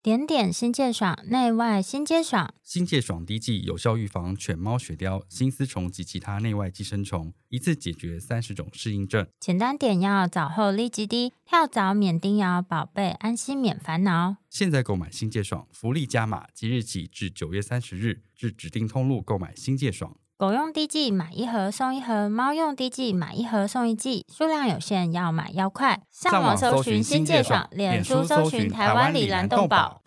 [0.00, 2.54] 点点新界爽，内外新皆爽。
[2.62, 9.26] 新界爽滴剂有效预防犬猫血貂、新丝虫及其他内外寄生虫，一次解决三十种适应症。
[9.40, 14.36] 简单点药，早后立即滴，跳蚤免叮咬，宝贝安心免烦恼。
[14.48, 20.16] 现在购买新界爽，福利加码，即日起至九月三十日，至指定通路购买新界爽。
[20.38, 26.00] 狗用滴剂买一盒送一盒，猫用滴剂买一盒送一剂，数量有限，要买要快。
[26.12, 30.00] 上网搜寻新界爽，脸书搜寻台湾里兰动宝。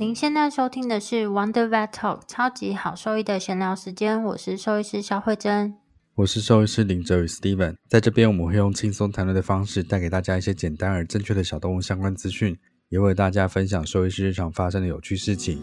[0.00, 5.76] 您现在收听的是 Wonder Vet Talk 超级好兽医的闲聊时间，我是兽医师肖慧珍，
[6.16, 12.58] 我是兽医师林哲宇 Steven，在这边我们会用轻松谈论的方式，带给大家一些简单而正确的小动物相关资讯。
[12.92, 15.58] 也为大家分享兽医师日常发生的有趣事情。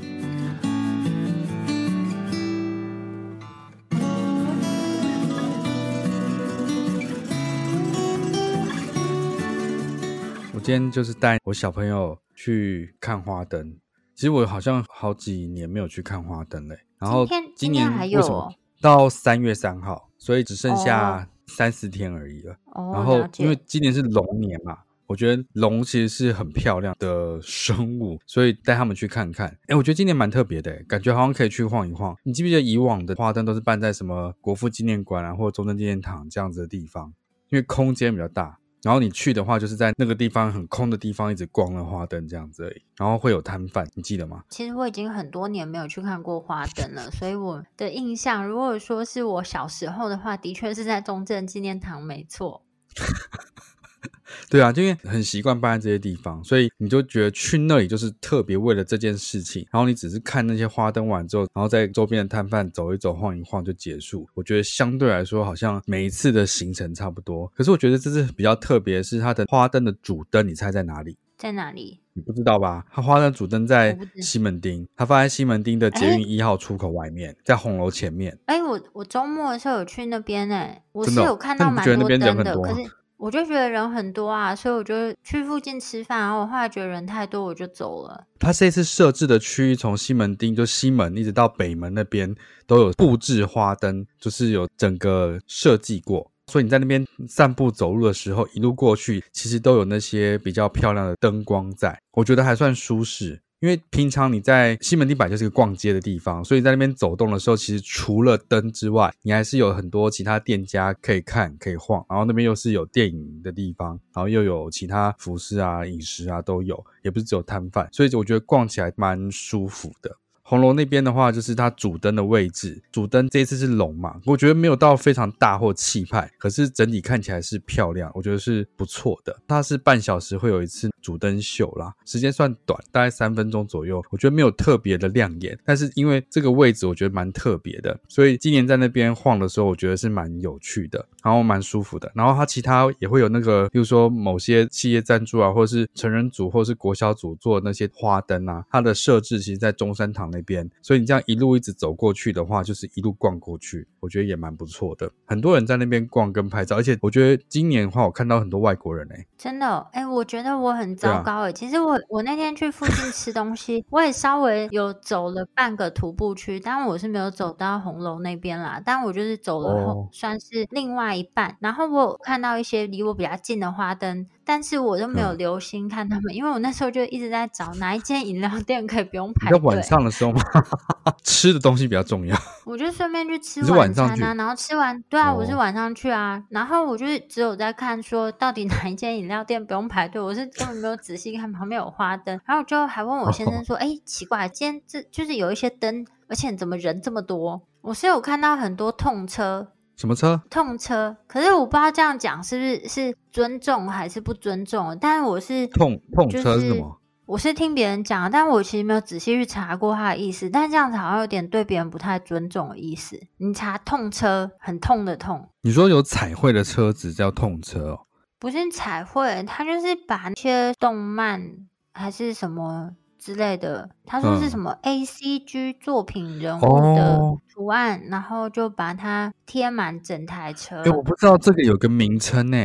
[10.51, 13.77] 我今天就是带我小朋友去看花灯。
[14.15, 16.79] 其实我好像好几年没有去看花灯嘞。
[16.97, 22.57] 然后今年为什么到三月三号，所以只剩下三四天而已了。
[22.91, 24.79] 然后因为今年是龙年嘛。
[25.09, 29.47] 我觉得龙其实是很漂亮的生物，所以带他们去看看。
[29.65, 32.15] 哎，我觉得今年蛮特别的，感觉好像可以去晃一晃。
[32.23, 37.11] 你记不记得以往的花灯都是办在什么国父纪念馆啊，或者中正纪念堂这样子的地方？
[37.49, 44.43] 因为空间比较大，然后你去的话就是在那个地方很空的地方一直逛了花灯这样子而已，然后会有摊贩，你记得吗？
[44.49, 52.63] 其实我已经很多年没有去看过花灯了，所以我的印象，如果说是我小时候的话，的确是在中正纪念堂，没错。
[54.49, 59.67] 对啊，就因为很习惯搬在这些地方，所以你就觉得去那里就是特别为了这件事情。
[59.71, 64.27] 然后你只是看那些花灯完之后，然后在周边的摊贩走一走、晃一晃就结束。
[64.33, 67.47] 我觉得相对来说好像每一次的行程差不多。
[67.55, 71.17] 可是我觉得这次比较特别，是它的花灯的主灯，你猜在哪里？
[71.37, 71.99] 在哪里？
[72.13, 72.85] 你不知道吧？
[72.91, 78.37] 它花灯主灯在西门町，它放在西门町的捷运一号出口外面，在红楼前面。
[78.45, 82.89] 哎，我我周末的时候有去那边哎，我是有看到蛮多灯的，可是。
[83.19, 86.19] 我就觉得人很多啊，所以我就去附近吃饭。
[86.21, 88.25] 然后我后来觉得人太多，我就走了。
[88.39, 92.33] 他这次设置的区域从西门町就西门一直到北门那边
[92.65, 96.31] 都有布置花灯，就是有整个设计过。
[96.47, 103.41] 所以你在那边散步走路的时候，一路过去，其实都有那些比较漂亮的灯光在，我觉得还算舒适。
[103.59, 112.05] 因为平常你在西门地板就是个逛街的地方，所以在那边走动的时候，其实除了灯之外，你还是有很多其他店家可以看、可以晃。
[112.09, 120.15] 然后那边又是有电影的地方，然后又有其他服饰啊、饮食啊都有，也不是只有摊贩，所以我觉得逛起来蛮舒服的。
[120.49, 122.81] 红楼那边的话，就是它主灯的位置。
[122.91, 129.39] 主灯这一次是龙嘛，我觉得没有到非常大或气派，可是整体看起来是漂亮，我觉得是不错的。
[129.47, 134.03] 它是半小时会有一次主灯秀啦，时间算短，大概三分钟左右。
[134.09, 142.11] 我觉得没有特别的亮眼，但是因为这个位置我觉得蛮特别的，所以今年在那边晃的时候，我觉得是蛮有趣的，然后蛮舒服的。
[142.15, 150.38] 然后它其他也会有那个，比如说某些企业赞助啊，或者是成人组或是国小组做那些花灯啊，它的设置其实在中山堂那。
[150.39, 155.11] 那边，所以你这样一路一直走过去的话，就是一路逛过去，我觉得也蛮不错的。
[155.25, 161.49] 很多人在那边逛跟拍照，而且我觉得今年的话，我看到很多外国人哎、欸，真的哎、欸，我觉得我很糟糕哎、欸。
[161.49, 168.81] 啊、其实我我那天去附近吃东西，我也稍微有走了半个徒步区，但我是没有走到红楼那边啦。
[168.83, 171.57] 但我就是走了后，哦、算是另外一半。
[171.59, 174.25] 然后我有看到一些离我比较近的花灯。
[174.49, 179.59] 但是我都没有留心看他们，嗯、因为我那时候就一直在找哪一间饮料店可以不用排队。
[179.59, 180.41] 在晚上的时候嘛，
[181.23, 182.35] 吃的东西比较重要。
[182.65, 197.61] 我就顺便去吃晚餐啊，然后吃完，对啊，哦、我是晚上去啊，然后我就只有在看说到底哪一间饮料店不用排队，我是根本没有仔细看旁边有花灯，然后我就还问我先生说，哎、哦，奇怪，今天这就是有一些灯，而且怎么人这么多？
[197.81, 199.67] 我是有看到很多痛车。
[199.99, 200.41] 什么车？
[200.49, 204.97] 痛车，可是我不知道这样讲是不是是尊重还是不尊重。
[204.97, 207.01] 但是我是痛痛车是什么？
[207.25, 210.49] 我是听别人讲，但我其实没有仔细去查过它的意思。
[210.49, 213.19] 但这样子好像有点对别人不太尊重的意思。
[213.39, 215.49] 你查痛车，很痛的痛。
[215.63, 217.99] 你说有彩绘的车子叫痛车哦？
[218.39, 221.67] 不是彩绘，它就是把那些动漫。
[221.91, 227.19] 还是什么之类的，他说是什么 ACG 作品人物的
[227.53, 230.81] 图案，嗯、然后就把它贴满整台车。
[230.83, 232.57] 哎，我不知道这个有个名称呢。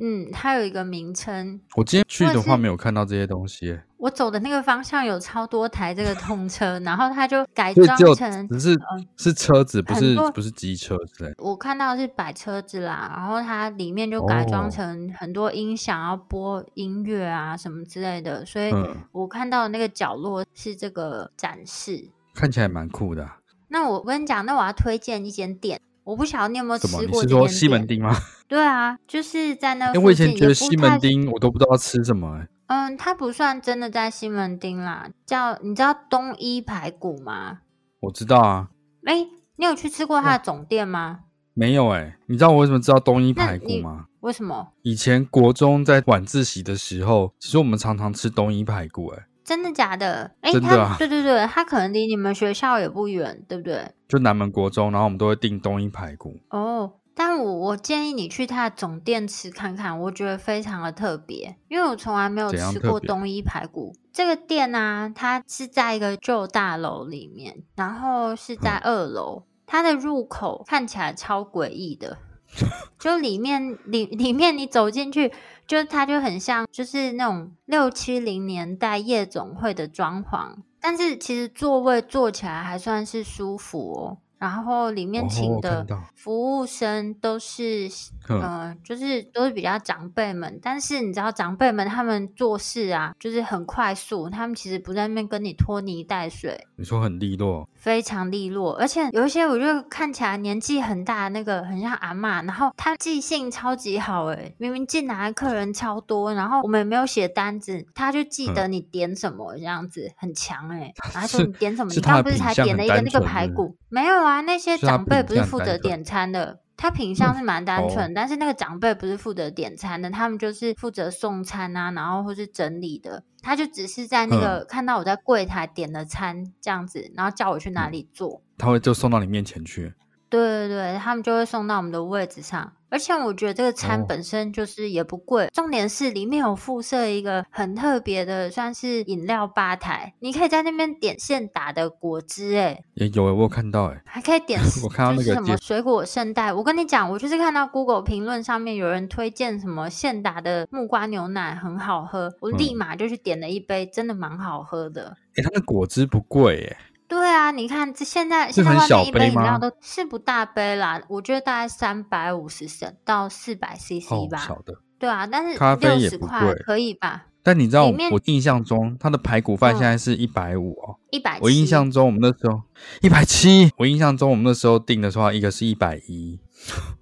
[0.00, 1.60] 嗯，它有一个名称。
[1.76, 3.78] 我今天去的话没有看到这些东西。
[3.98, 11.30] 我走的那个方向有超多台这个通车，然后它就改装成只是、呃、是车子，不是不是机车之类。
[11.36, 18.42] 我看到是摆车子啦，然后它里面就改装成很多音响，要播音乐啊什么之类的。
[18.46, 18.72] 所以
[19.12, 23.36] 我看到的那个角落是这个展示，嗯、看起来蛮酷的、啊。
[23.68, 25.78] 那我跟你讲，那我要推荐一间店。
[26.04, 27.00] 我不晓得你有没有吃过？
[27.02, 28.14] 你是说西门町吗？
[28.48, 30.00] 对啊，就是在那附近。
[30.00, 32.48] 因为我以前觉得西门町我都不知道吃什么、欸。
[32.66, 37.58] 嗯，它不算真的在西门町啦，叫你知道东一排骨吗？
[38.00, 38.68] 我知道啊。
[39.04, 41.20] 哎、欸，你有去吃过它的总店吗？
[41.54, 44.06] 没有哎、欸，你知道我为什么知道东一排骨吗？
[44.20, 44.72] 为什么？
[44.82, 49.26] 以前国中在晚自习的时候，其实我们常常吃东一排骨、欸，哎。
[49.50, 50.30] 真的假的？
[50.42, 53.90] 哎、欸，他对对对，他可能离你们学校也不远，对不对？
[54.08, 56.36] 就南门国中，然后我们都会订东一排骨。
[56.50, 63.92] 哦，但我我建议你去他的总店吃看看，我觉得非常的特别，因为我从来没有吃过东一排骨。
[64.12, 72.18] 这个店呢、啊，它是在一个旧大楼里面，然后是在二楼，嗯、它的入口看起来超诡异的。
[72.98, 75.32] 就里面里里面你走进去，
[75.70, 84.18] 就它就很像就是那种六七零年代夜总会的装潢，但是其实座位坐起来还算是舒服哦。
[84.40, 87.86] 然后里面请的服务生都是，
[88.30, 90.58] 嗯、呃，就是都是比较长辈们。
[90.62, 96.66] 但是你知道，长辈们他们做事啊，就是很快速，他们其实不在那边跟你拖泥带水。
[96.76, 98.72] 你说很利落，非常利落。
[98.76, 110.94] 而且有一些，我觉得看起来年纪很大，那个很像阿嬷，然后他记性超级好，诶，明明进来的客人超多，然后我们也没有写单子，他就记得 你点什么，这样子很强，诶。
[111.12, 111.92] 然后说你点什么？
[111.92, 113.76] 你刚刚不是才点了一个那个排骨？
[113.90, 114.30] 没有啊。
[114.30, 129.92] 啊，那些长辈不是负责点餐的，他品相是蛮单纯，嗯哦、但是那个长辈不是负责点餐的，他们就是负责送餐啊，然后或是整理的，他就只是在那个、嗯、看到我在柜台点了餐这样子，然后叫我去哪里做，他会就送到你面前去。
[130.30, 132.72] 对对对，他们就会送到我们的位置上。
[132.92, 146.52] 而且我觉得这个餐本身就是也不贵，哦、重点是里面有附设一个很特别的，算是饮料吧台，你可以在那边点现打的果汁，哎，也有哎，我有看到哎，还可以点， 我看到那个什么水果圣代。
[146.52, 155.16] 我跟你讲，我就是看到 Google 评论上面有人推荐什么现打的木瓜牛奶很好喝，我立马就去点了一杯，嗯、真的蛮好喝的。
[155.36, 156.76] 哎，它的果汁不贵哎。
[157.10, 164.38] 对啊，你看这现在现在外面一杯饮料都是不大杯啦，我觉得大概三百五十升到四百 CC 吧。
[164.38, 164.74] 哦，小的。
[164.96, 167.26] 对啊，但是咖啡也不贵，可以吧？
[167.42, 171.40] 但你知道我，我印象中它的排骨饭现在是一百五哦，一百七。
[171.42, 172.62] 我印象中我们那时候
[173.00, 176.38] 一百七，我印象中我们那时候订的时候一个是一百一。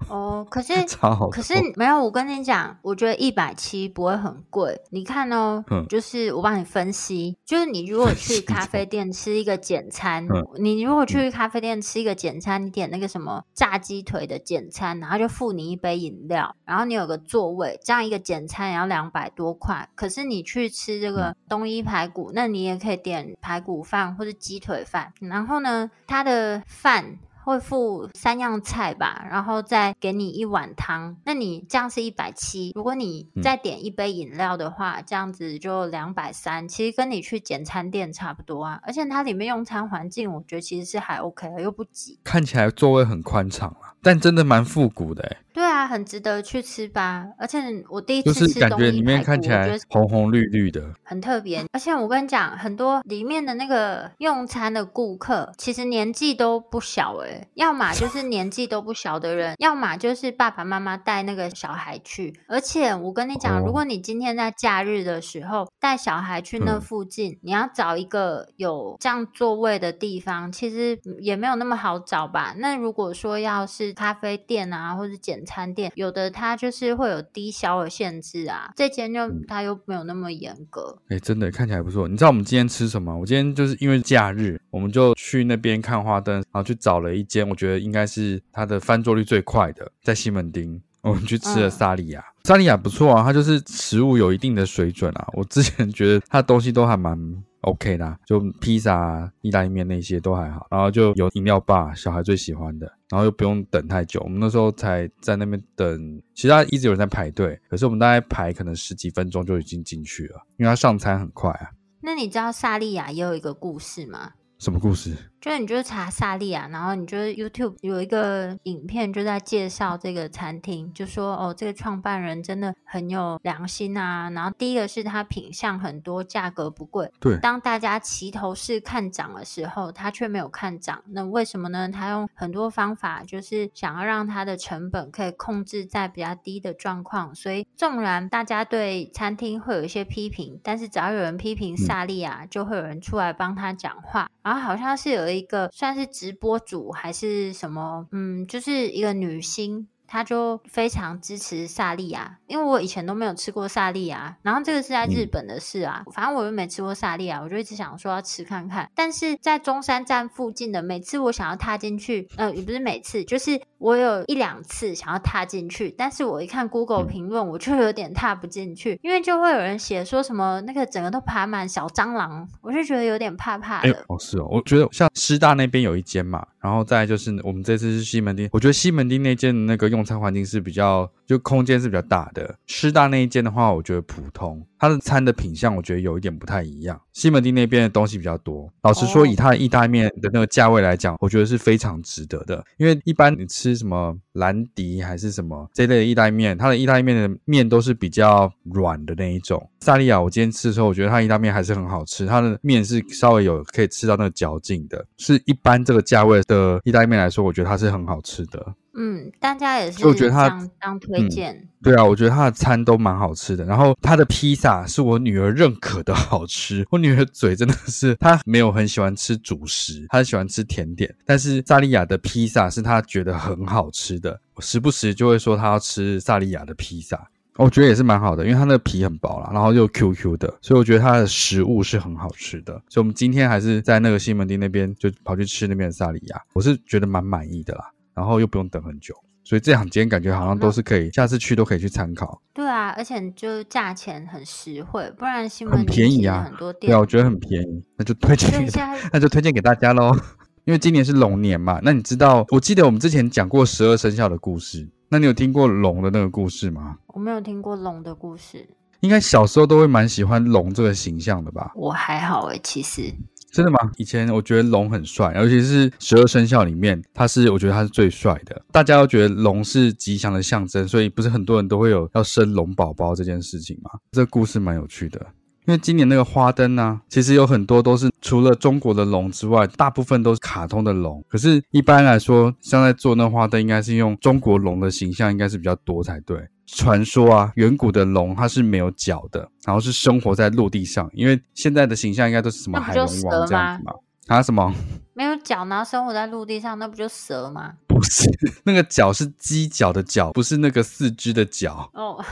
[0.08, 0.72] 哦，可是
[1.30, 4.80] 可是没有，我跟你讲，我觉得一百七不会很贵。
[4.90, 19.88] 你看哦，嗯、就是我帮你分析，就是你如果去咖啡店吃一个简餐，嗯、你如果去咖啡店吃一个简餐，你点那个什么炸鸡腿的简餐，然后就付你一杯饮料，然后你有个座位，这样一个简餐也要两百多块。
[19.94, 27.18] 可是你去吃这个东一排骨，那你也可以点排骨饭或者鸡腿饭，然后呢，它的饭。
[27.48, 31.16] 会付三样菜吧，然后再给你一碗汤。
[31.24, 32.72] 那你这样是一百七。
[32.74, 36.68] 如果你再点一杯饮料的话，嗯、这样子就两百三。
[36.68, 38.78] 其实跟你去简餐店差不多啊。
[38.82, 42.20] 而且它里面用餐环境，我觉得其实是还 OK 的，又不挤。
[42.22, 45.36] 看起来座位很宽敞啊，但真的蛮复古的哎。
[45.52, 47.26] 对啊，很值得去吃吧。
[47.36, 51.64] 而且我第一次吃感觉里面看起来红红绿绿的，很特别。
[51.72, 57.48] 而且我跟你讲，很多里面的那个用餐的顾客，其实年纪都不小哎。
[57.54, 62.38] 要么就是年纪都不小的人， 要么就是爸爸妈妈带那个小孩去。
[62.46, 72.54] 而且我跟你讲，如果你今天在假日的时候带小孩去那附近，嗯、你要找一个有这样座位的地方，其实也没有那么好找吧。
[72.58, 80.98] 那如果说要是咖啡店啊，或者简餐店，有的它就是会有低消的限制啊，这间就它又没有那么严格。
[81.08, 82.08] 哎、欸，真的看起来不错。
[82.08, 83.16] 你知道我们今天吃什么？
[83.16, 87.48] 我今天就是因为假日，我们就去那边看花灯，然后去找了一间。
[87.48, 92.24] 我觉得应该是它的翻桌率最快的，在西门町，我们去吃了萨莉亚。
[92.44, 95.28] 萨莉亚不错啊，它就是食物有一定的水准啊。
[95.34, 97.18] 我之前觉得它的东西都还蛮
[97.62, 104.20] OK 啦，就披萨、意大利面那些都还好，然后就有饮料吧，小孩最喜欢的，然后又不用等太久。
[104.20, 111.70] 我们那时候才在那边等，其实一直有人在排队，可是我们大概排可能十几分钟就已经进去了，因为他上餐很快啊。
[112.00, 114.32] 那你知道萨莉亚也有一个故事吗？
[114.58, 115.16] 什么故事？
[115.40, 124.30] 就是你就是查萨莉亚，然后你就是 YouTube 有一个影片就在介绍这个餐厅，就说哦，这个创办人真的很有良心啊。
[124.30, 127.10] 然后第一个是他品相很多，价格不贵。
[127.20, 127.38] 对。
[127.38, 131.02] 当大家齐头式看涨的时候，他却没有看涨。
[131.08, 131.88] 那为什么呢？
[131.88, 137.34] 他用很多方法，就是想要让他的成本可以控制在比较低的状况。
[137.34, 144.28] 所以纵然大家对餐厅会有一些批评，但是只要有人批评萨莉亚，嗯，就会有人出来帮他讲话。
[144.42, 149.88] 然后好像是有一个算是直播主还是什么，嗯，就是一个女星。
[150.08, 158.90] 他就非常支持萨莉亚，因为我以前都没有吃过萨莉亚，然后这个是在日本的事啊，嗯、反正我又没吃过萨莉亚，我就一直想说要吃看看。
[158.94, 173.92] 但是在中山站附近的每次我想要踏进去，呃，也不是每次，就是我有一两次想要踏进去，但是我一看 Google 评论，我就有点踏不进去，因为就会有人写说什么那个整个都爬满小蟑螂，我就觉得有点怕怕的。
[173.92, 179.97] 哎、哦，是哦，我觉得像师大那边有一间嘛，然后再就是我们这次是西门町，我觉得西门町那间的那个用。
[179.98, 182.56] 用餐环境是比较，就空间是比较大的。
[182.66, 184.64] 师大那一间的话，我觉得普通。
[184.80, 187.00] 它的餐的品相，我觉得有一点不太一样。
[187.12, 188.72] 西门町那边的东西比较多。
[188.82, 192.64] 老实说，以它的意大利面的那个价位来讲，我觉得是非常值得的。
[192.76, 199.68] 因为一般你吃什么兰迪还是什么这类的意大利面，它的意大利面的面都是比较软的那一种。
[199.80, 202.24] 萨利亚，我今天吃的时候，我觉得它意大利面还是很好吃。
[202.24, 208.64] 它的面是稍微有可以吃到那个嚼劲的，是一般这个价位的意大利面来说，我觉得它是很好吃的。
[209.00, 211.54] 嗯，大家也是这样，我觉得他当推荐。
[211.54, 213.64] 嗯，对啊，我觉得他的餐都蛮好吃的。
[213.64, 216.84] 然后他的披萨是我女儿认可的 好吃。
[216.90, 221.14] 我女儿嘴真的是，她没有很喜欢吃主食，她喜欢吃甜点。
[221.24, 227.28] 但是萨莉亚的披萨是她觉得很好吃的，我时不时就会说她要吃萨莉亚的披萨。
[227.54, 232.72] 我觉得也是蛮好的，因为它那个皮很薄啦，然后又 Q Q 的，所以我觉得它的食物是很好吃的。
[232.88, 237.90] 所以我们今天还是在那个西门町那边就跑去吃那边的萨莉亚，我是觉得蛮满意的啦。
[238.18, 242.42] 然后又不用等很久，所以这两间感觉好像都是可以，下次去都可以去参考。
[242.52, 246.90] 对啊，而且就价钱很实惠，不然新闻很便宜啊，很多店。
[246.90, 248.72] 对啊，我觉得很便宜，那就推荐给
[249.12, 250.12] 那就推荐给大家喽。
[250.66, 256.96] 因为今年是龙年嘛，那你知道，我记得我们之前讲过十二生肖的故事，那你有听过龙的那个故事吗？
[257.06, 258.68] 我没有听过龙的故事，
[259.00, 261.70] 应该小时候都会蛮喜欢龙这个形象的吧？
[261.76, 263.14] 我还好诶，其实。
[263.50, 263.78] 真的吗？
[263.96, 268.62] 以前我觉得龙很帅，尤其是十二生肖里面，它是我觉得它是最帅的。
[268.70, 273.90] 大家都觉得龙是吉祥的象征，所以不是很多人都会有要生龙宝宝这件事情吗？
[274.12, 275.26] 这个故事蛮有趣的。
[275.68, 281.22] 因为今年那个花灯呢、啊，其实有很多都是除了中国的龙之外，大部分都是卡通的龙。
[281.28, 286.48] 可是，一般来说，像在做那花灯，应该是用中国龙的形象，应该是比较多才对。
[286.64, 291.06] 传说啊，远古的龙它是没有脚的，然后是生活在陆地上。
[291.12, 293.92] 因为现在的形象应该都是什么海龙王这样子嘛？
[294.28, 294.72] 啊，什么？
[295.12, 297.74] 没有脚，然后生活在陆地上，那不就蛇吗？
[297.86, 298.26] 不是，
[298.64, 301.90] 那个脚是犄角的角，不是那个四肢的脚。
[301.92, 302.24] 哦，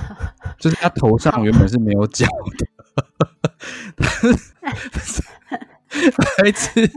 [0.59, 2.25] 就是它头上原本是没有脚
[2.59, 2.67] 的。
[6.39, 6.91] 孩子，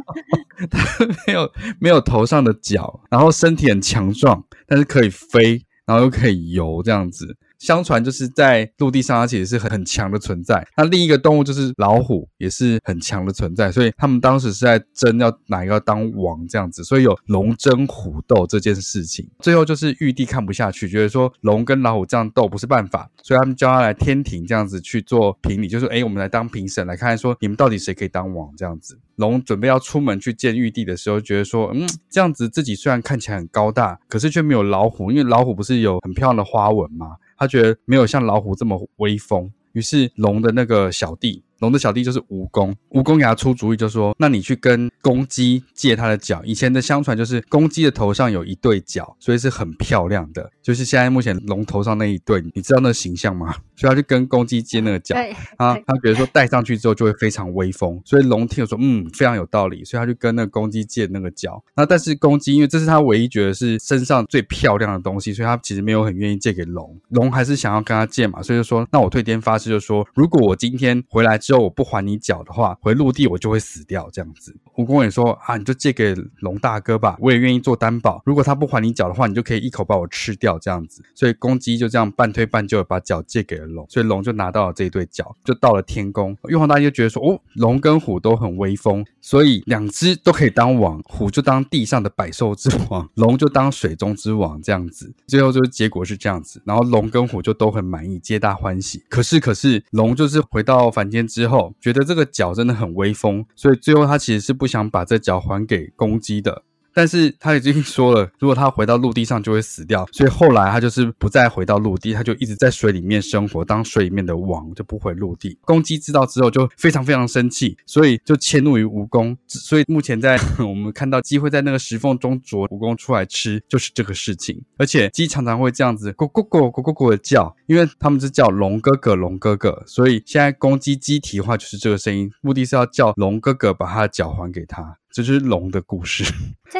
[0.69, 5.65] 它没有没有头上的角，然后身体很强壮，但是可以飞。
[5.85, 10.67] 然后又可以游这样子，相传就是在陆地上，它其实是很很强的存在。
[10.75, 13.71] 那另一个动物就是老虎，也是很强的存在。
[13.71, 19.29] 所以他们当时是在争要哪一个当王这样子，所以有龙争虎斗这件事情。
[19.39, 28.99] 最后就是玉帝看不下去，觉得说龙跟老虎这样斗不是办法，所以他们叫他来天庭这样子去做评理，就是说，哎，我们来当评审，来看看说你们到底谁可以当王这样子。
[29.15, 37.17] 龙准备要出门去见玉帝的时候，觉得说，嗯，这样子自己虽然看起来很高大，可是却没有老虎，因为老虎不是有很漂亮的花纹吗？
[37.39, 41.41] 他觉得没有像老虎这么威风，于是龙的那个小弟。
[41.59, 46.41] 龙的小弟就是蜈蚣，蜈蚣给他出主意，就说：“那你去跟公鸡借它的角。
[46.45, 50.49] 以前的相传就是公鸡的头上有一对角，所以是很漂亮的。
[50.61, 53.55] 就是现在目前龙头上那一对，你知道那个形象吗？
[53.75, 55.15] 所以他去跟公鸡借那个角
[55.57, 57.99] 啊，他觉得说戴上去之后就会非常威风。
[58.05, 61.61] 所以龙听了说，嗯，非常有道理，所以他就跟那个公鸡借那个角。
[61.75, 66.97] 那但是公鸡因为这是他唯一觉得是身上最漂亮的东西，所以他其实没有很愿意借给龙。
[67.09, 71.37] 龙还是想要跟他借嘛，所以就说：那我对天发誓，就说如果我今天回来。
[71.49, 74.07] 就我不还你脚的话，回陆地我就会死掉。
[74.11, 78.21] 这样子，蜈蚣也说啊，你就借给龙大哥吧，我也愿意做担保。
[78.25, 81.03] 如果他不还你脚的话，你就可以一口把我吃掉这样子。
[81.13, 86.37] 所以公鸡就这样半推半就的把脚借给了龙，所以龙就拿到了这一对脚，就到了天宫。
[86.47, 95.13] 玉皇大帝就觉得说，哦，龙跟虎都很威风，所以两只都可以当王，虎就当地上的百兽之王， 龙就当水中之王这样子。
[95.27, 99.03] 最后就是结果是这样子，然后龙跟虎就都很满意，皆大欢喜。
[99.09, 106.63] 可是可是龙就是回到凡间之后，觉得这个脚真的很威风，所以最后他其实是不想把这脚还给公鸡的。
[106.93, 115.57] 但是他已经说了，如果他回到陆地上就会死掉，所以后来他就是不再回到陆地，他就一直在水里面生活，当水里面的王，就不回陆地。
[115.61, 119.35] 公鸡知道之后就非常非常生气，所以就迁怒于蜈蚣。
[119.47, 124.61] 所以目前在我们看到鸡会在那个石缝中啄蜈蚣出来吃，就是这个事情。
[124.77, 134.97] 而且鸡常常会这样子咕咕咕咕咕咕的叫，因为他们是叫龙哥哥龙哥哥，所以现在公鸡鸡啼话就是这个声音，目的是要叫龙哥哥把他的脚还给他。
[135.11, 136.23] 这就是龙的故事，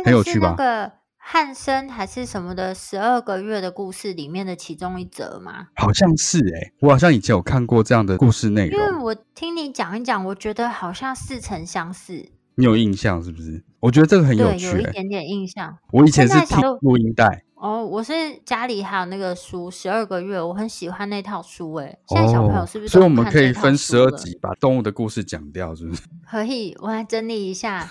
[0.04, 0.52] 很有趣吧？
[0.52, 5.68] 这个是那个汉生还是什么的十二个月的故事里面的其中一则吗？
[5.76, 8.80] 好像是哎、欸，我好像以前有看过这样的故事内容。
[8.80, 12.32] 因为我听你讲一讲，我觉得好像似曾相识。
[12.56, 13.64] 你有印象是不是？
[13.80, 15.78] 我觉得这个很有趣、欸，有一点点印象。
[15.92, 17.44] 我以前是听录音带。
[17.60, 18.14] 哦，我是
[18.46, 22.00] 家里还有那个书《十二个月》，我很喜欢那套书诶。
[22.08, 22.94] 现在小朋友是不是？
[22.94, 26.02] 所以我们可以分十二集把动物的故事讲掉，是不是？
[26.26, 27.86] 可以，我来整理一下。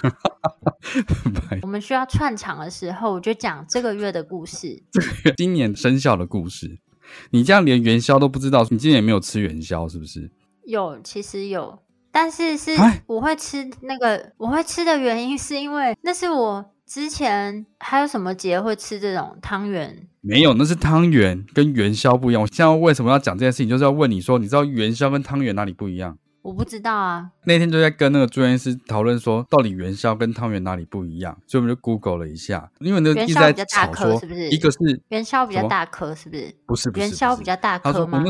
[1.61, 4.83] 我们需要串场的时候，我就讲这个月的故事。
[4.91, 6.79] 这个月今年生肖的故事，
[7.31, 10.31] 你这样连元宵都不知道，你今年也没有吃元宵，是不是？
[10.65, 11.79] 有，其实有，
[12.11, 12.71] 但是是
[13.07, 16.71] 我会吃那个，我会吃的原因是因为那是我。
[16.89, 20.09] 之前还有什么节会吃这种汤圆？
[20.23, 22.41] 没有，那是汤圆，跟元宵不一样。
[22.41, 26.17] 我现在为什么要讲这件事情，就是要问你说，你知道元宵跟汤圆哪里不一样？
[26.41, 27.31] 我不知道啊。
[27.45, 31.37] 那天就在跟那个住院医师讨论说，到底元宵跟汤圆哪里不一样？
[31.47, 34.49] 所以我们就 Google 了一下，因为那个一直在吵说，是不是？
[34.49, 34.79] 一个是
[35.11, 36.55] 元宵比较大颗，是不是？
[36.67, 38.25] 不是，不是，元宵比较大颗吗？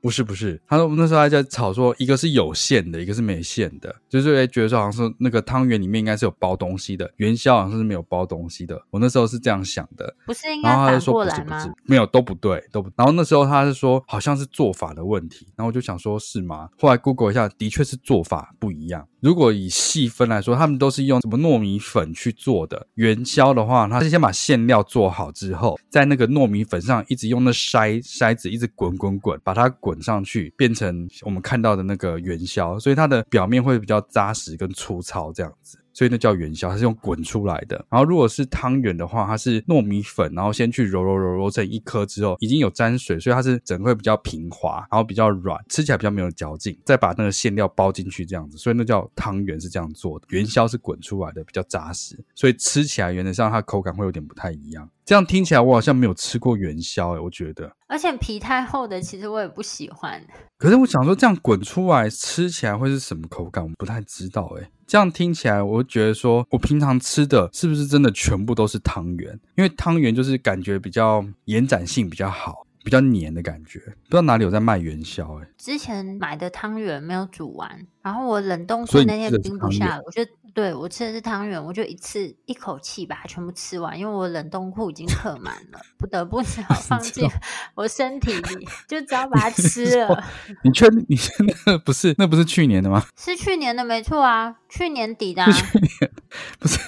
[0.00, 8.80] 不是不是，他说我们那时候还在吵说，一个是有馅的，一个是没馅的，就是觉得说好像是那个汤圆里面应该是有包东西的，元宵好像是没有包东西的。
[8.90, 11.58] 我那时候是这样想的，不是应该反过来吗？
[11.58, 12.90] 不是，没有，都不对，都不。
[12.96, 16.68] 然后那时候他是说好像是做法的问题，然后我就想说是吗？
[16.78, 19.06] 后来 Google 一下，的确是做法不一样。
[19.20, 22.86] 如果以细分来说，他们都是用什么糯米粉去做的。
[22.94, 35.78] 元宵的话，他是先把馅料做好之后，在那个糯米粉上一直用那筛筛子一直滚滚滚，把它滚上去，变成我们看到的那个元宵，所以它的表面会比较扎实跟粗糙这样子。
[35.92, 37.76] 所以那叫元宵，它是用滚出来的。
[37.88, 46.76] 然后如果是汤圆的话，它是糯米粉，然后先去揉揉揉揉成一颗之后，已经有沾水，所以它是整个会比较平滑，然后比较软，吃起来比较没有嚼劲。
[46.84, 50.26] 再把那个馅料包进去这样子，所以那叫汤圆是这样做的。
[50.30, 54.90] 元宵是滚出来的，比较扎实，所以吃起来原则上它口感会有点不太一样。
[55.06, 57.72] 这样听起来我好像没有吃过元宵诶，我觉得。
[57.88, 60.20] 而且皮太厚的，其实我也不喜欢。
[60.58, 63.64] 可是我想说，这样滚出来吃起来会是什么口感？
[63.64, 64.68] 我不太知道诶。
[64.86, 69.38] 这样听起来，我觉得说，我平常吃的是不是真的全部都是汤圆？
[69.56, 73.80] 因为汤圆就是感觉比较延展性比较好，比较黏的感觉。
[73.80, 75.48] 不知道哪里有在卖元宵诶。
[75.58, 80.24] 之前买的汤圆没有煮完，然后我冷冻库那天冰不下了，我就。
[80.54, 87.28] 对，我吃的是汤圆，我就一次一口气把它全部吃完，因为我冷冻库已经客满了，不得不 只好 放进
[87.74, 90.24] 我身体里， 就只要把它吃了。
[90.64, 91.04] 你确定？
[91.10, 91.30] 你现
[91.66, 93.04] 在不是那不是去年的吗？
[93.18, 95.52] 是去年的，没错啊，去年底的、啊。
[95.52, 96.10] 去年
[96.58, 96.78] 不是？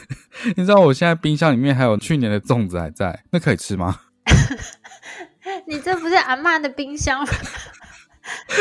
[0.57, 4.01] 你知道我现在冰箱里面还有去年的粽子还在，那可以吃吗？
[5.67, 7.29] 你这不是阿嬷的冰箱吗？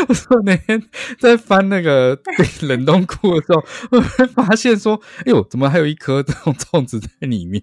[0.08, 0.82] 我说那天
[1.20, 2.18] 在翻那个
[2.64, 7.62] 冷冻库的时候，我会发现说：“哎呦，怎么还有一颗这种粽子在里面？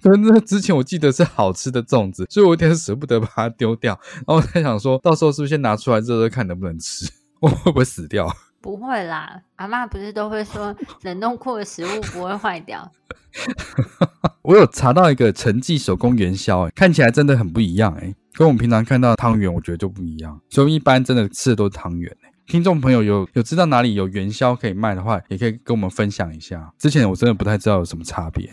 [0.00, 3.98] 可能那之前我记得是好吃的粽子，所以我有点舍不得把它丢掉。
[4.14, 7.10] 然后我在想说，到时候是不是先拿出来热热看能不能吃？
[7.40, 8.32] 我会不会死掉？
[8.60, 12.90] 不会啦，阿妈不是都会说 冷冻库的食物不会坏掉。
[14.42, 20.40] 我有查到一个陈记手工元宵，哎，看起来真的很不一样，哎。”跟我们平常看到的汤圆，我觉得就不一样。
[20.48, 22.16] 所以一般真的吃的都是汤圆。
[22.46, 26.72] 听众朋友有有知道哪里有元宵可以卖的话，也可以跟我们分享一下。
[26.78, 28.48] 之前我真的不太知道有什么差别。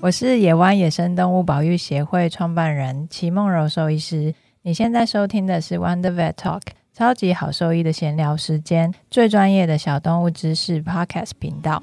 [0.00, 4.34] 我是野湾野生动物保育协会创办人齐梦柔兽医师。
[4.64, 6.62] 你现在收听的是 Wonder Vet Talk，
[6.94, 11.82] 超级好兽医的闲聊时间，最专业的小动物知识 Podcast 频道。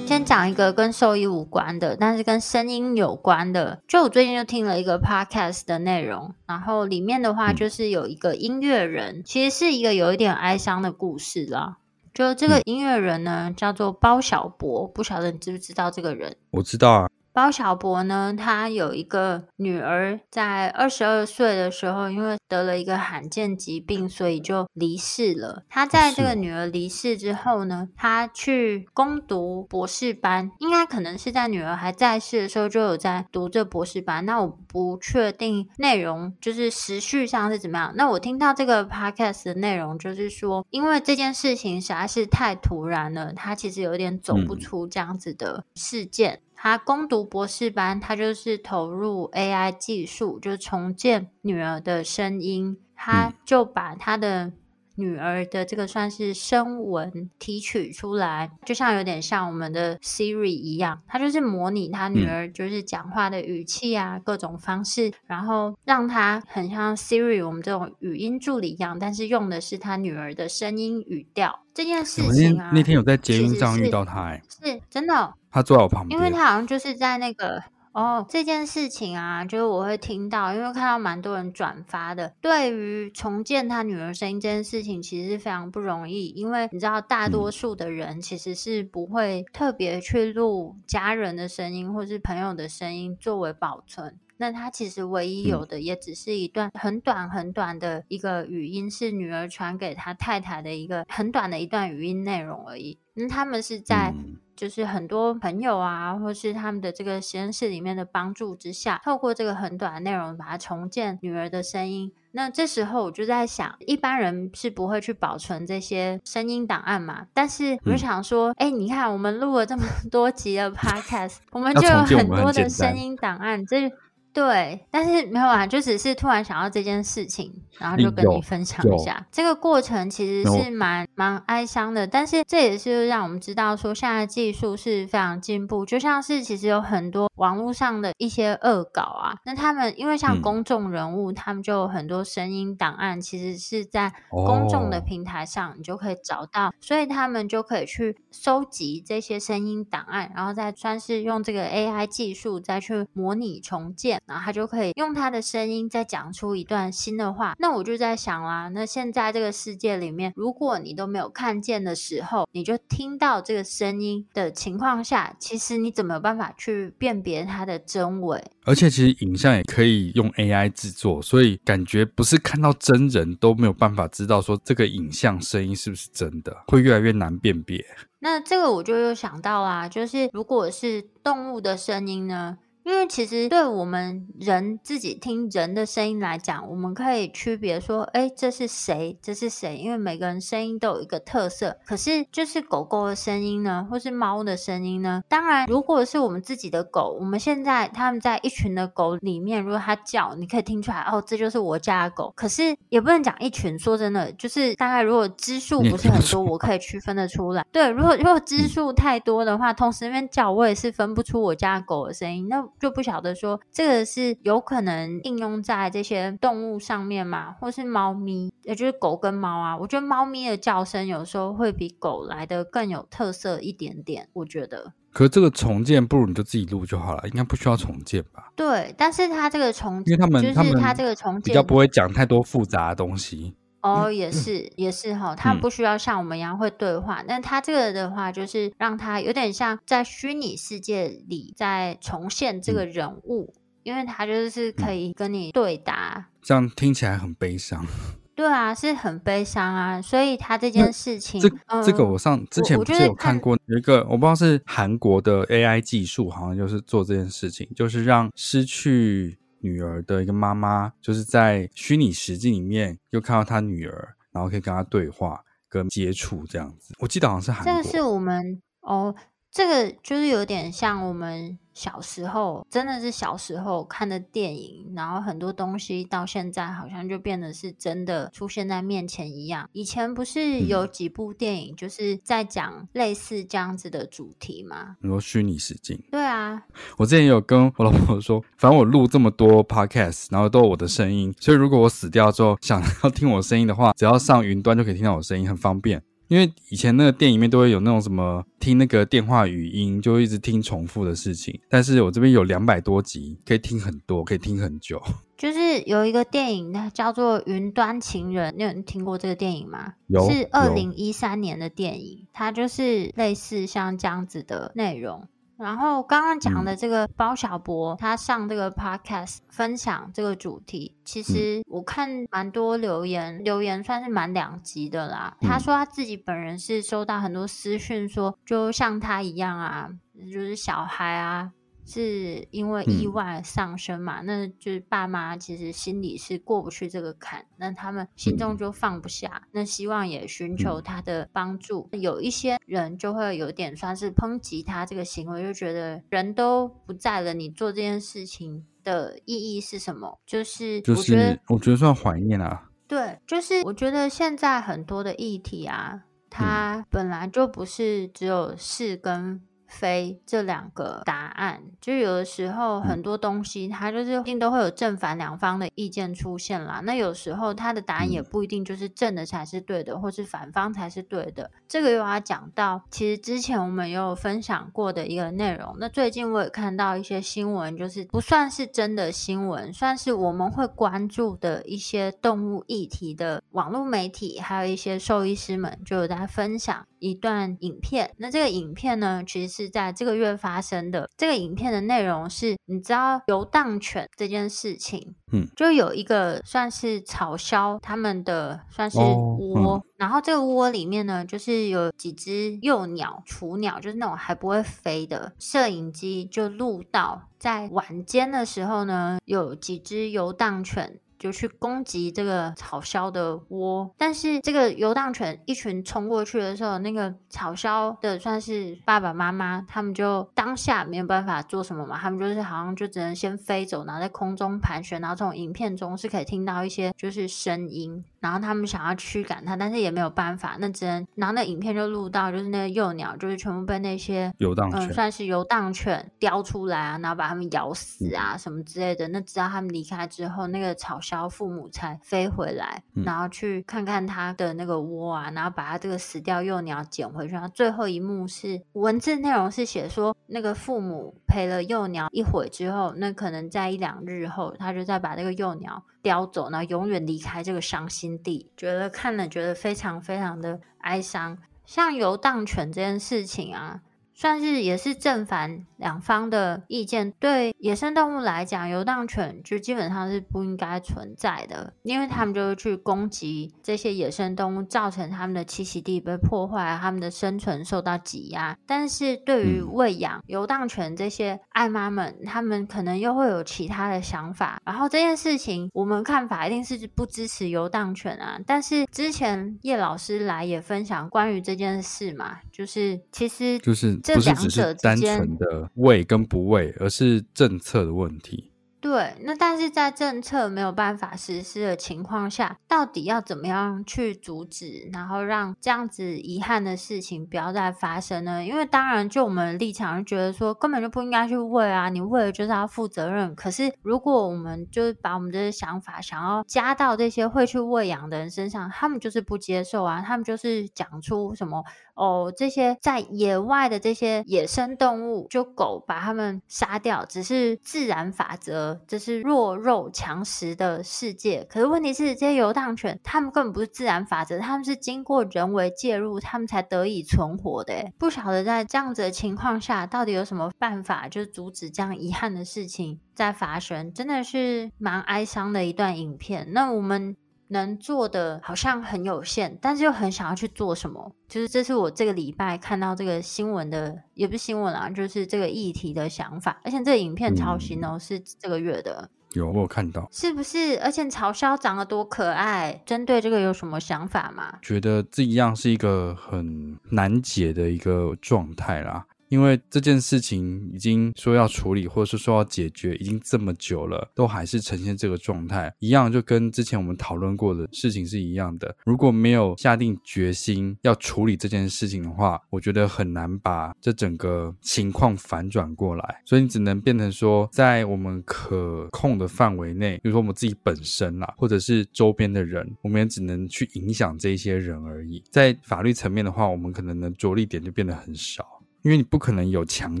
[0.06, 3.80] 先讲一个跟兽医无关的，但是跟声音有关的。
[3.88, 11.78] 就我最近就听了一个 podcast 的内容，然后里面的话就是有一个音乐人，嗯、其实是一个有一点哀伤的故事啦。
[12.12, 16.36] 就这个音乐人呢，嗯、叫做包小柏，不晓得你知不知道这个人？
[16.50, 17.10] 我知道啊。
[17.32, 25.62] 包小柏呢，他有一个女儿，在二十二岁的时候，因为得了一个罕见疾病，所以就离世了。
[25.68, 34.26] 他在这个女儿离世之后呢，他去攻读博士班，应该可能是在女儿还在世的时候就有在读这博士班。
[34.26, 37.92] 那我不确定内容，就是时序上是怎么样。
[37.94, 46.34] 那我听到这个 podcast 的内容，就是说，因为这件事情实在是太突然了，他其实有点走不出这样子的事件。
[46.34, 52.76] 嗯他攻读博士班，他就是投入 AI 技术，就重建女儿的声音。
[52.94, 54.52] 他就把他的
[54.96, 71.60] 女儿的这个算是声纹提取出来，就像有点像我们的 Siri 一样，他就是模拟他女儿就是讲话的语气啊，各种方式，然后让他很像 Siri 我们这种语音助理一样，但是用的是他女儿的声音语调。
[71.72, 75.32] 这件事情啊，那天有在捷运上遇到他，欸，是真的。
[75.50, 82.32] 他坐在我旁边，因为他好像就是在那个哦，这件事情啊，就是我会听到，因为看到蛮多人转发的。
[82.40, 94.16] 对于重建他女儿声音这件事情，其实是非常不容易，因为你知道，大多数的人其实是不会特别去录家人的声音或是朋友的声音作为保存。
[94.36, 103.00] 那他其实唯一有的，也只是一段很短很短的一个语音，是女儿传给他太太的一个很短的一段语音内容而已。
[103.14, 104.14] 那他们是在。
[104.60, 112.12] 就是很多朋友啊，或是他们的这个实验室里面的帮助之下，透过这个很短的内容，把它重建女儿的声音。
[112.32, 117.26] 那这时候我就在想，一般人是不会去保存这些声音档案嘛？
[117.32, 123.90] 但是我就想说，哎、嗯，你看我们录了这么多集的 Podcast，我们就有很多的声音档案，这。
[124.32, 129.26] 对，但是没有啊，就只是突然想到这件事情，然后就跟你分享一下。
[129.32, 135.84] 这个过程其实是蛮蛮哀伤的，但是这也是让我们知道说，现在技术是非常进步。
[135.84, 154.19] 就像是其实有很多网络上的一些恶搞啊，那他们因为像公众人物，嗯、他们就有很多声音档案，其实是在公众的平台上你就可以找到，哦、所以他们就可以去收集这些声音档案，然后再算是用这个 AI 技术再去模拟重建。
[154.26, 157.54] 然后他就可以用他的声音再讲出一段新的话。
[157.58, 168.42] 那我就在想啦，那现在这个世界里面，如果你都没有看见的时候，你就听到这个声音的情况下，其实你怎么有办法去辨别它的真伪？
[168.64, 177.84] 而且其实影像也可以用 AI 制作，所以感觉不是看到真人都没有办法知道说这个影像声音是不是真的，会越来越难辨别。
[178.20, 182.58] 那这个我就又想到啊，就是如果是动物的声音呢？
[182.90, 189.16] 因为其实对我们人自己听人的声音来讲，我们可以区别说，哎，这是谁？
[189.22, 189.76] 这是谁？
[189.76, 191.78] 因为每个人声音都有一个特色。
[191.86, 195.22] 可是，就是狗狗的声音呢，或是猫的声音呢？
[195.28, 202.32] 当然，如果是我们自己的狗，我们现在他们在一群的狗里面，如果它叫，你可以听出来，哦，这就是我家的狗。
[202.34, 207.64] 可是也不能讲一群，说真的，就是大概如果只数不是很多，我可以区分得出来。
[207.70, 212.48] 对，如果如果只数太多的话，同时那边叫，我也是分不出我家狗的声音。
[212.48, 217.52] 那就不晓得说这个是有可能应用在这些动物上面嘛？
[217.52, 219.76] 或是猫咪，也就是狗跟猫啊。
[219.76, 224.28] 我觉得猫咪的叫声有时候会比狗来的更有特色一点点。
[224.32, 228.50] 我觉得，可是这个重建不如你就自己录就好了，应该不需要重建吧？
[228.56, 233.54] 对，但是它这个重建，因为他们就是它这个重建比较不会讲太多复杂的东西。
[233.82, 246.28] 哦，也是，也是哈，他不需要像我们一样会对话，嗯、但他这个的话，就是让他有点像在虚拟世界里在重现这个人物，嗯、因为他就是可以跟你对答。
[246.42, 247.86] 这样听起来很悲伤。
[248.34, 259.38] 对啊，是很悲伤啊，所以他这件事情，这、嗯、这个我上之前不是有看过有一个，我不知道是韩国的 AI 技术，好像就是做这件事情，就是让失去。
[259.60, 266.94] 女儿的一个妈妈，就是在虚拟实境里面又看到她女儿，然后可以跟她对话、跟接触这样子。
[266.98, 267.82] 我记得好像是韩国。
[267.82, 269.14] 这个是我们哦，
[269.50, 271.58] 这个就是有点像我们。
[271.72, 279.66] 小时候真的是小时候看的电影，然后很多东西到现在好像就变得是真的出现在面前一样。
[279.72, 284.96] 以前不是有几部电影就是在讲类似这样子的主题吗？
[285.00, 285.98] 你说虚拟实境？
[286.10, 286.62] 对啊，
[286.98, 296.02] 我之前有跟我老婆说，反正我录这么多 podcast，然后都有我的声音，所以如果我死掉之后想要听我声音的话，只要上云端就可以听到我声音，很方便。
[296.30, 301.60] 因为以前那个电影里面都会有那种什么听那个电话语音，就一直听重复的事情。
[301.68, 305.02] 但是我这边有两百多集，可以听很多，可以听很久。
[305.36, 309.94] 就是有一个电影，它叫做《云端情人》，你有人听过这个电影吗？
[310.06, 315.26] 有，是二零一三年的电影，它就是类似像这样子的内容。
[315.60, 325.36] 然后刚刚讲的这个包小博，他上这个 podcast 分享这个主题，其实我看蛮多留言，留言算是蛮两极的啦。
[325.42, 329.90] 他说他自己本人是收到很多私讯，说就像他一样啊，
[330.32, 331.52] 就是小孩啊。
[331.90, 334.20] 是因为意外丧生嘛？
[334.22, 341.88] 嗯、那就是爸妈其实心里是过不去这个坎，那他们心中就放不下，嗯、那希望也寻求他的帮助。
[341.90, 350.20] 嗯、有一些人就会有点算是抨击他这个行为，就觉得人都不在了，你做这件事情的意义是什么？
[350.24, 352.70] 就是我觉得，就是、我觉得算怀念啊。
[352.86, 359.42] 对，就是我觉得现在很多的议题啊，它本来就不是只有是跟。
[359.70, 366.82] 非这两个答案，就有的时候很多东西它就是一定都会有正反两方的意见出现啦。
[366.84, 371.50] 那有时候它的答案也不一定就是正的才是对的，或是反方才是对的。
[371.68, 375.76] 这个又要讲到，其实之前我们也有分享过的一个内容。
[375.78, 388.14] 那最近我也看到一些新闻，就是不算是真的新闻，算是我们会关注的一些动物议题的网络媒体，还有一些兽医师们就有在分享一段影片。
[388.18, 389.70] 那这个影片呢，其实是。
[389.70, 391.08] 在这个月发生的。
[391.16, 405.32] 这个影片的内容是，你知道游荡犬这件事情，嗯，就有一个算是草鸮他们的算是窝，哦嗯、然后这个窝里面呢，就是有几只幼鸟、雏鸟，就是那种还不会飞的。
[405.38, 410.98] 摄影机就录到，在晚间的时候呢，有几只游荡犬。
[411.20, 441.30] 就去攻击这个草枭的窝，但是这个游荡犬一群冲过去的时候，那个草枭的算是爸爸妈妈，他们就当下没有办法做什么嘛，他们就是好像就只能先飞走，然后在空中盘旋，然后从影片中是可以听到一些就是声音，然后他们想要驱赶它，但是也没有办法，那只能，然后那影片就录到就是那个幼鸟就是全部被那些游荡犬、嗯，算是游荡犬叼出来啊，然后把它们咬死啊什么之类的，那直到他们离开之后，那个草鸮。
[441.30, 447.34] 父母才飞回来，然后去看看它的那个窝啊，然后把它这个死掉幼鸟捡回去。
[447.34, 458.50] 然后最后一幕是文字内容是写说，那个父母陪了幼鸟一会之后，那可能在一两日后，他就再把这个幼鸟叼走，然后永远离开这个伤心地。
[458.56, 461.38] 觉得看了觉得非常非常的哀伤。
[461.64, 463.82] 像游荡犬这件事情啊。
[464.12, 467.10] 算是也是正反两方的意见。
[467.18, 478.56] 对野生动物来讲，游荡犬就基本上是不应该存在的，因为他们就会去攻击这些野生动物，造成他们的栖息地被破坏，他们的生存受到挤压。
[478.66, 484.60] 但是对于喂养游荡犬这些爱妈们，他们可能又会有其他的想法。
[484.64, 488.38] 然后这件事情，我们看法一定是不支持游荡犬啊。
[488.46, 493.98] 但是之前叶老师来也分享关于这件事嘛，就是其实就是。
[494.02, 498.49] 这两者之间的为跟不为，而是政策的问题。
[498.80, 508.42] 对，那但是在政策没有办法实施的情况下，到底要怎么样去阻止，然后让这样子遗憾的事情不要再发生呢？
[508.42, 513.34] 因为当然，就我们立场就觉得说，根本就不应该去喂啊，你喂了就是要负责任。
[513.34, 521.62] 可是如果我们就是把我们这些想法想要加到这些会去喂养的人身上，他们就是不接受啊，他们就是讲出什么
[521.94, 528.69] 哦，这些在野外的这些野生动物，就狗把它们杀掉，只是自然法则。
[528.86, 537.90] 这是弱肉强食的世界，可是问题是，这些游荡犬，它们根本不是自然法则，它们是经过人为介入，它们才得以存活的。
[537.98, 543.92] 不晓得在这样子的情况下，到底有什么办法，就阻止这样遗憾的事情在发生？
[543.92, 546.52] 真的是蛮哀伤的一段影片。
[546.52, 547.16] 那我们。
[547.50, 556.60] 能做的好像很有限，但是又很想要去做什么，就是这是我这个礼拜看到这个新闻的，也不是新闻啊，就是这个议题的想法。
[556.64, 559.10] 而且这个影片超新哦，嗯、是这个月的。
[559.32, 560.80] 有，我有看到，是不是？
[560.80, 564.58] 而且嘲笑长得多可爱，针对这个有什么想法吗？
[564.60, 569.06] 觉得这一样是一个很难解的一个状态啦。
[569.30, 578.74] 因为这件事情已经说要处理，或者是说要解决，已经这么久了，都还是呈现这个状态，一样就跟之前我们讨论过的事情是一样的。
[578.84, 586.22] 如果没有下定决心要处理这件事情的话，我觉得很难把这整个情况反转过来。
[586.26, 595.22] 所以你只能变成说，在我们可控的范围内，比如说我们自己本身啦，或者是周边的人，我们也只能去影响这些人而已。
[595.30, 598.59] 在法律层面的话，我们可能能着力点就变得很少。
[598.82, 600.00] 因为你不可能有强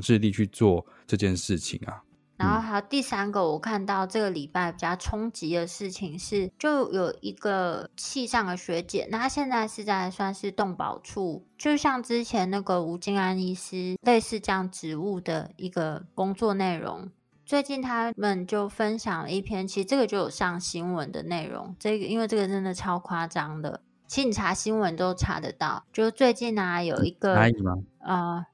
[0.00, 2.02] 制力去做这件事情啊。
[2.36, 17.10] 然后还有第三个，我看到这个礼拜比较冲击的事情是，就有一个系上的学姐，那她现在是在算是动保处，就像之前那个吴金安医师类似这样职务的一个工作内容。
[17.44, 21.76] 最近他们就分享了一篇，其实这个就有上新闻的内容。
[21.78, 25.84] 这个因为这个真的超夸张的，其实你查新闻都查得到。
[25.92, 27.74] 就最近啊，有一个可以吗？
[27.98, 28.46] 呃。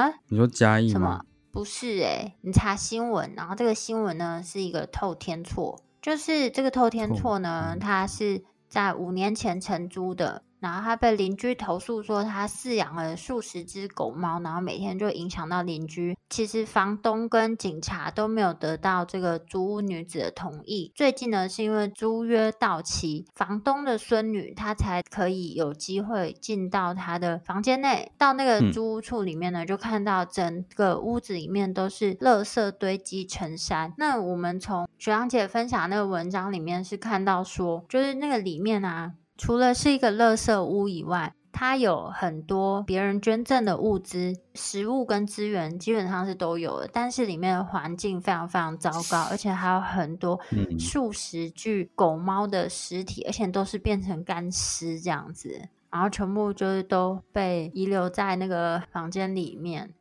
[0.00, 0.12] 啊？
[0.28, 0.92] 你说嘉义吗？
[0.92, 1.24] 什么？
[1.50, 10.42] 不是诶、欸，你查新闻，然后这个新闻呢是一个透天厝，就是这个透天厝呢，它是在五年前承租的。
[10.62, 16.16] 然后他被邻居投诉说，他饲养了数十只狗猫，然后每天就影响到邻居。
[16.30, 20.92] 其实房东跟警察都没有得到这个租屋女子的同意。
[20.94, 28.12] 最近呢，是因为租约到期，房东的孙女她才可以有机会进到她的房间内。
[28.16, 33.92] 到那个租屋处里面呢，就看到整个屋子里面都是垃圾堆积成山。
[33.98, 39.14] 那我们从学长姐分享那个文章里面是看到说，就是那个里面啊。
[39.42, 46.88] 除了是一个垃圾屋以外，它有很多别人捐赠的物资、食物跟资源，基本上是都有的。
[46.92, 50.38] 但是里面的环境非常非常糟糕，而且还有很多
[50.78, 59.92] 数十具狗猫的尸体，而且都是变成干尸这样子，然后全部就是都被遗留在那个房间里面。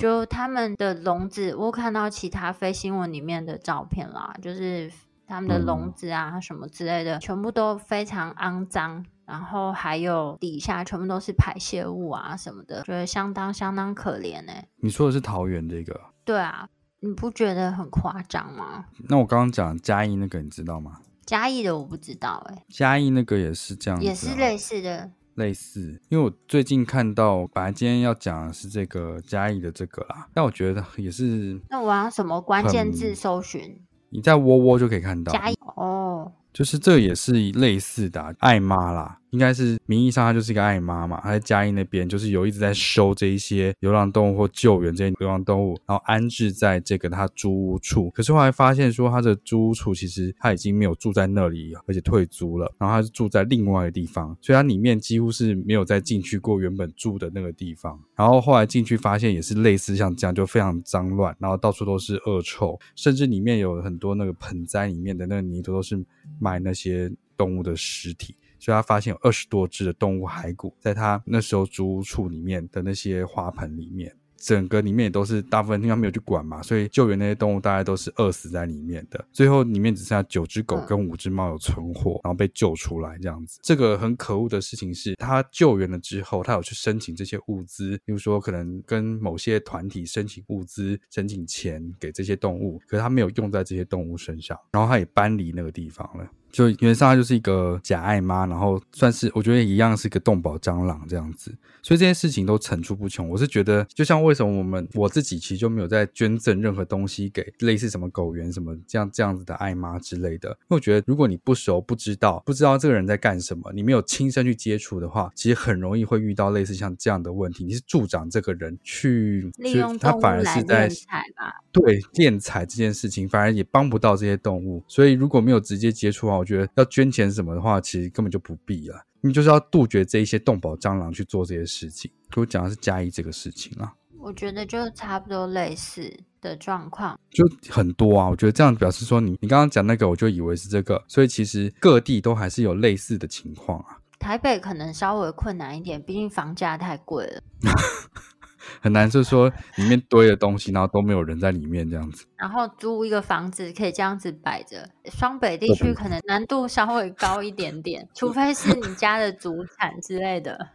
[0.00, 4.90] 就他们的笼子，我看到其他非新闻里面的照片啦，就是。
[5.28, 14.68] 他们的笼子啊，嗯、什么之类的，全部都非常肮脏，然后还有底下全部都是排泄物啊什么的，觉得相当相当可怜哎、欸。
[14.76, 16.00] 你说的是桃园这个？
[16.24, 16.68] 对啊，
[17.00, 18.86] 你不觉得很夸张吗？
[19.08, 21.00] 那我刚刚讲嘉义那个，你知道吗？
[21.26, 22.64] 嘉义的我不知道哎、欸。
[22.70, 25.10] 嘉义那个也是这样子、啊，也是类似的。
[25.34, 31.60] 类似，因为我最近看到，本来今天要讲的是这个嘉义的这个啦，但我觉得也是。
[31.70, 33.80] 那我要什么关键字搜寻？
[34.10, 35.32] 你在窝窝就可以看到。
[35.32, 36.32] 加哦！
[36.52, 39.18] 就是这也是类似的、啊、爱妈啦。
[39.30, 41.20] 应该是名义上，她就是一个爱妈嘛。
[41.22, 48.10] 她在嘉义那边，就是有一直在收这一些流浪动物或救援这些流浪动物，然后安置在这个她租屋处。
[48.10, 52.72] 可是后来发现说，她的租屋处其实她已经没有住在那里，而且退租了。
[52.78, 57.98] 然后她是住在另外的地方，所以她里面几乎是没有再进去过原本住的那个地方。
[58.16, 66.02] 然后后来进去发现也是类似像这样，就非常脏乱，然后到处都是恶臭，甚至里面有很多那个盆栽里面的那个泥土都是
[66.40, 68.34] 埋那些动物的尸体。
[68.58, 74.14] 所以他发现有二十多只的动物骸骨，在他那时候租屋处里面的那些花盆里面。
[74.40, 79.26] 整个里面也都是大部分地方没有去管嘛，所以救援那些动物大概都是饿死在里面的。
[79.32, 83.58] 最后里面只剩下九只狗跟五只猫有存活，然后被救出来这样子。
[83.64, 96.24] 这个很可恶的事情是，他救援了之后，他有去申请这些物资，比如说可能跟某些团体申请物资、申请钱给这些动物，可是他没有用在这些动物身上，然后他也搬离那个地方了。
[96.50, 101.54] 就原则上他就是一个假爱妈，然后算是我觉得一样是一个动保蟑螂这样子。
[101.80, 103.28] 所以这些事情都层出不穷。
[103.28, 110.50] 我是觉得，就像为什么我们我自己其实就没有在捐赠任何东西给类似什么狗园什么这样这样子的爱妈之类的。
[110.50, 117.64] 因为我觉得，如果你不熟、不知道、不知道这个人在干什么，你没有亲身去接触的话，其实很容易会遇到类似像这样的问题。
[117.64, 121.54] 你是助长这个人去利用动物来敛财吧？
[121.72, 124.82] 对，敛财这件事情反而也帮不到这些动物。
[124.88, 129.04] 所以如果没有直接接触的话，我觉得要捐钱什么的话，其实根本就不必了。
[129.20, 132.10] 你就是要杜绝这一些动保蟑螂去做这些事情。
[132.36, 138.28] 我讲的是嘉义这个事情啊，我觉得就差不多类似的状况，就很多啊。
[138.28, 143.98] 我觉得这样表示说你，你你刚刚讲那个，我就以为是这个，所以其实各地都还是有类似的情况啊。
[144.20, 147.42] 台北可能稍微困难一点，毕竟房价太贵了。
[148.80, 152.26] 很难，就是说里面堆的东西，然后都没有人在里面这样子。
[152.36, 160.68] 然后租一个房子可以这样子摆着，双北地区可能难度稍微高一点点， 除非是你家的祖产之类的。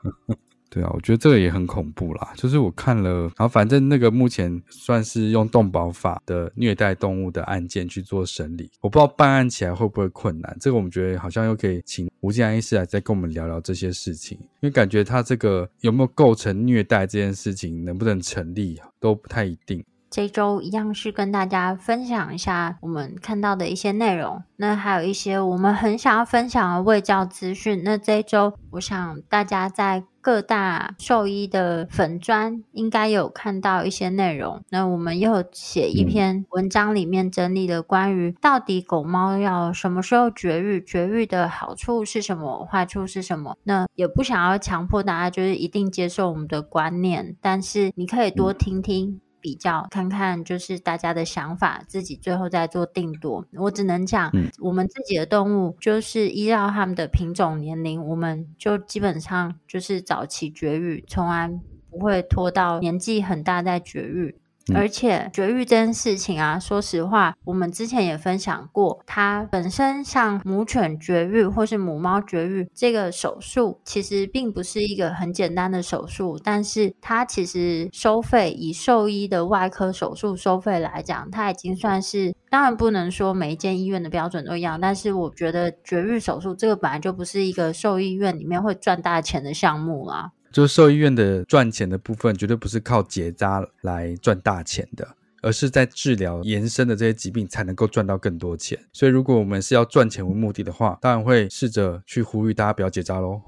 [0.70, 2.32] 对啊，我觉得这个也很恐怖啦。
[2.36, 10.56] 就是我看了，然后反正那个目前算是用动保法的虐待动物的案件去做审理，我不知道办案起来会不会困难。
[10.60, 19.84] 这个我们觉得好像又可以请吴建安医师来再跟我们聊聊这些事情，因为感觉他这个有没有构成虐待这件事情能不能成立都不太一定。
[20.10, 27.82] 这周一样是跟大家分享一下我们看到的一些内容，那还有一些我们很想要分享的卫教资讯。
[27.84, 34.60] 那这一周，我想大家在各大兽医的粉专应该有看到一些内容。
[34.70, 43.56] 那我们又写一篇文章，里面整理了关于到底狗猫要什么时候绝育，绝育的好处是什么，坏处是什么。
[43.62, 49.20] 那也不想要强迫大家就是一定接受我们的观念，但是你可以多听听。
[49.40, 53.44] 比较看看，就是大家的想法，自己最后再做定夺。
[53.54, 61.50] 我只能讲，嗯，我们自己的动物就是依照他们的品种、年龄，我们就基本上就是早期绝育，从来
[61.90, 64.36] 不会拖到年纪很大再绝育。
[64.74, 90.30] 而且绝育这件事情啊，说实话，我们之前也分享过，它本身像母犬绝育或是母猫绝育这个手术，其实并不是一个很简单的手术，但是它其实收费以兽医的外科手术收费来讲，它已经算是，当然不能说每一间医院的标准都一样，但是我觉得绝育手术这个本来就不是一个兽医院里面会赚大钱的项目啦。
[90.52, 95.06] 就是兽医院的赚钱的部分，绝对不是靠结扎来赚大钱的，
[95.42, 98.78] 而是在治疗延伸的这些疾病才能够赚到更多钱。
[98.92, 103.40] 所以，如果我们是要赚钱为目的的话，当然会试着去呼吁大家不要结扎喽。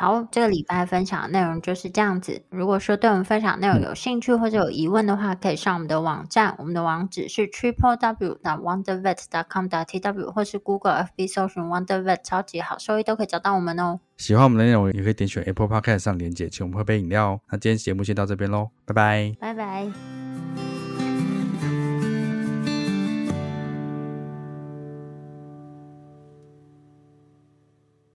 [0.00, 2.40] 好，这个礼拜分享的内容就是这样子。
[2.50, 13.98] 如果说对我们分享内容有兴趣或者有疑问的话，可以上我们的网站，我们的网址是 triple w wondervet dot com dot tw，或是 Google FB 搜寻 Wondervet 超级好收益都可以找到我们哦。
[14.18, 17.40] 喜欢我们的内容，也可以点选 Apple Podcast 上连结，请我们喝杯饮料。
[17.50, 20.27] 那今天节目先到这边喽，拜拜，拜拜。